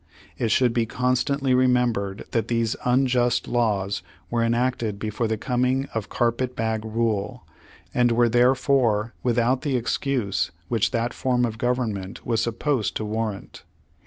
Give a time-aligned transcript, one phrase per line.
[0.35, 6.09] It should be constantly remembered that these unjust laws were enacted before the coming of
[6.09, 7.45] "carpet bag" rule,
[7.93, 13.61] and were therefore without the excuse v/hich that form of government was supposed to warrant.